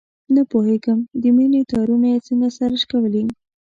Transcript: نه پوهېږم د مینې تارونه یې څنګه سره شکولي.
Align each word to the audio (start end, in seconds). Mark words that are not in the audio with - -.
نه 0.35 0.41
پوهېږم 0.51 0.99
د 1.21 1.23
مینې 1.37 1.61
تارونه 1.71 2.07
یې 2.13 2.19
څنګه 2.27 2.47
سره 2.57 2.75
شکولي. 2.81 3.23